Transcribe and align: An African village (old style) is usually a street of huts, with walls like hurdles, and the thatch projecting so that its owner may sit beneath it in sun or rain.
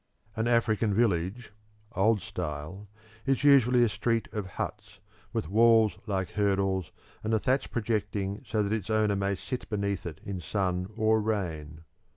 An 0.35 0.47
African 0.47 0.95
village 0.95 1.51
(old 1.95 2.23
style) 2.23 2.87
is 3.27 3.43
usually 3.43 3.83
a 3.83 3.87
street 3.89 4.27
of 4.31 4.47
huts, 4.53 4.99
with 5.31 5.47
walls 5.47 5.99
like 6.07 6.31
hurdles, 6.31 6.91
and 7.23 7.31
the 7.31 7.37
thatch 7.39 7.69
projecting 7.69 8.41
so 8.43 8.63
that 8.63 8.73
its 8.73 8.89
owner 8.89 9.15
may 9.15 9.35
sit 9.35 9.69
beneath 9.69 10.07
it 10.07 10.19
in 10.25 10.39
sun 10.39 10.87
or 10.95 11.21
rain. 11.21 11.81